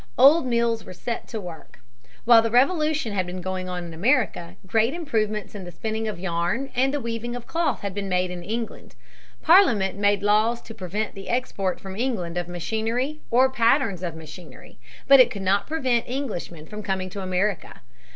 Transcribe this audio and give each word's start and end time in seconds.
Old 0.17 0.47
mills 0.47 0.83
were 0.83 0.93
set 0.95 1.27
to 1.27 1.39
work. 1.39 1.77
While 2.25 2.41
the 2.41 2.49
Revolution 2.49 3.13
had 3.13 3.27
been 3.27 3.39
going 3.39 3.69
on 3.69 3.85
in 3.85 3.93
America, 3.93 4.55
great 4.65 4.95
improvements 4.95 5.53
in 5.53 5.63
the 5.63 5.71
spinning 5.71 6.07
of 6.07 6.19
yarn 6.19 6.71
and 6.75 6.91
the 6.91 6.99
weaving 6.99 7.35
of 7.35 7.45
cloth 7.45 7.81
had 7.81 7.93
been 7.93 8.09
made 8.09 8.31
in 8.31 8.41
England. 8.43 8.95
Parliament 9.43 9.99
made 9.99 10.23
laws 10.23 10.59
to 10.63 10.73
prevent 10.73 11.13
the 11.13 11.29
export 11.29 11.79
from 11.79 11.95
England 11.95 12.35
of 12.35 12.47
machinery 12.47 13.19
or 13.29 13.51
patterns 13.51 14.01
of 14.01 14.15
machinery. 14.15 14.79
But 15.07 15.19
it 15.19 15.29
could 15.29 15.43
not 15.43 15.67
prevent 15.67 16.09
Englishmen 16.09 16.65
from 16.65 16.81
coming 16.81 17.11
to 17.11 17.21
America. 17.21 17.81